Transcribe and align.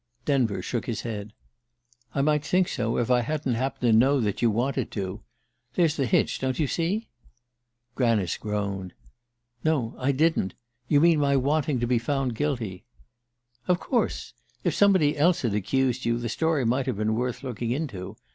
Denver 0.25 0.63
shook 0.63 0.87
his 0.87 1.01
head. 1.01 1.31
"I 2.15 2.23
might 2.23 2.43
think 2.43 2.67
so 2.67 2.97
if 2.97 3.11
I 3.11 3.21
hadn't 3.21 3.53
happened 3.53 3.81
to 3.93 3.95
know 3.95 4.19
that 4.19 4.41
you 4.41 4.49
wanted 4.49 4.89
to. 4.93 5.21
There's 5.75 5.95
the 5.95 6.07
hitch, 6.07 6.39
don't 6.39 6.57
you 6.57 6.65
see?" 6.65 7.07
Granice 7.93 8.35
groaned. 8.39 8.95
"No, 9.63 9.93
I 9.99 10.11
didn't. 10.11 10.55
You 10.87 11.01
mean 11.01 11.19
my 11.19 11.35
wanting 11.37 11.79
to 11.81 11.85
be 11.85 11.99
found 11.99 12.33
guilty?" 12.33 12.83
"Of 13.67 13.79
course! 13.79 14.33
If 14.63 14.73
somebody 14.73 15.15
else 15.15 15.43
had 15.43 15.53
accused 15.53 16.03
you, 16.05 16.17
the 16.17 16.29
story 16.29 16.65
might 16.65 16.87
have 16.87 16.97
been 16.97 17.13
worth 17.13 17.43
looking 17.43 17.69
into. 17.69 18.15